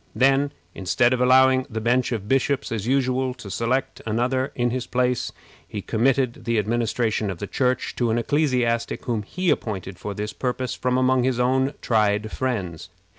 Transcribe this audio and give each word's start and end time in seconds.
Then, 0.15 0.51
instead 0.73 1.13
of 1.13 1.21
allowing 1.21 1.67
the 1.69 1.79
bench 1.79 2.11
of 2.11 2.27
bishops, 2.27 2.71
as 2.71 2.87
usual, 2.87 3.35
to 3.35 3.63
elect 3.63 4.01
another 4.03 4.51
in 4.55 4.71
his 4.71 4.87
place, 4.87 5.31
he 5.67 5.83
committed 5.83 6.45
the 6.45 6.57
administration 6.57 7.29
of 7.29 7.37
the 7.37 7.45
Church 7.45 7.95
to 7.97 8.09
an 8.09 8.17
ecclesiastic 8.17 9.05
whom 9.05 9.21
he 9.21 9.51
appointed 9.51 9.99
for 9.99 10.15
this 10.15 10.33
purpose 10.33 10.73
from 10.73 10.97
among 10.97 11.21
his 11.21 11.39
own 11.39 11.75
tried 11.81 12.31
friends. 12.31 12.89